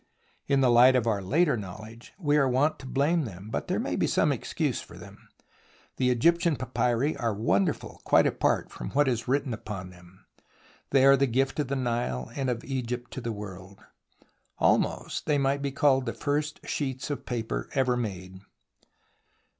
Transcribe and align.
In 0.47 0.61
the 0.61 0.71
light 0.71 0.95
of 0.95 1.05
our 1.05 1.21
later 1.21 1.55
knowledge 1.55 2.11
we 2.17 2.35
are 2.35 2.49
wont 2.49 2.79
to 2.79 2.87
blame 2.87 3.25
them, 3.25 3.49
but 3.51 3.67
there 3.67 3.77
may 3.79 3.95
be 3.95 4.07
some 4.07 4.31
excuse 4.31 4.81
for 4.81 4.97
them. 4.97 5.29
The 5.97 6.09
Egyptian 6.09 6.55
papyri 6.55 7.15
are 7.17 7.35
wonderful, 7.35 8.01
quite 8.03 8.25
apart 8.25 8.71
from 8.71 8.89
what 8.93 9.07
is 9.07 9.27
written 9.27 9.53
upon 9.53 9.91
them. 9.91 10.25
They 10.89 11.05
are 11.05 11.15
the 11.15 11.27
gift 11.27 11.59
of 11.59 11.67
the 11.67 11.75
Nile 11.75 12.31
and 12.35 12.49
of 12.49 12.63
Egypt 12.63 13.11
to 13.11 13.21
the 13.21 13.31
world. 13.31 13.77
Almost 14.57 15.27
they 15.27 15.37
might 15.37 15.61
be 15.61 15.71
called 15.71 16.07
the 16.07 16.13
first 16.15 16.65
sheets 16.67 17.11
of 17.11 17.27
paper 17.27 17.69
ever 17.73 17.95
made. 17.95 18.39